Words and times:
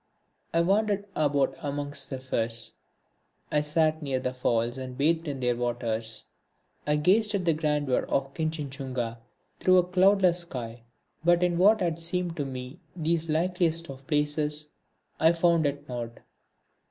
I 0.51 0.61
wandered 0.61 1.05
about 1.15 1.53
amongst 1.61 2.09
the 2.09 2.17
firs, 2.19 2.73
I 3.51 3.61
sat 3.61 4.01
near 4.01 4.19
the 4.19 4.33
falls 4.33 4.79
and 4.79 4.97
bathed 4.97 5.27
in 5.27 5.39
their 5.39 5.55
waters, 5.55 6.25
I 6.87 6.95
gazed 6.95 7.35
at 7.35 7.45
the 7.45 7.53
grandeur 7.53 8.07
of 8.09 8.33
Kinchinjunga 8.33 9.19
through 9.59 9.77
a 9.77 9.83
cloudless 9.83 10.39
sky, 10.39 10.81
but 11.23 11.43
in 11.43 11.59
what 11.59 11.81
had 11.81 11.99
seemed 11.99 12.35
to 12.37 12.45
me 12.45 12.79
these 12.95 13.29
likeliest 13.29 13.91
of 13.91 14.07
places, 14.07 14.69
I 15.19 15.33
found 15.33 15.67
it 15.67 15.87
not. 15.87 16.17